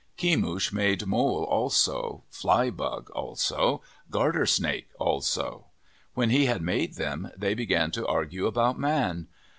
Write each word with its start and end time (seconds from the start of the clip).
Kemush 0.17 0.73
made 0.73 1.05
mole 1.05 1.43
also, 1.43 2.23
flybug 2.31 3.11
also, 3.11 3.83
garter 4.09 4.47
snake 4.47 4.87
also. 4.97 5.67
When 6.15 6.31
he 6.31 6.47
had 6.47 6.63
made 6.63 6.95
them, 6.95 7.29
they 7.37 7.53
began 7.53 7.91
to 7.91 8.07
argue 8.07 8.47
about 8.47 8.79
man. 8.79 9.27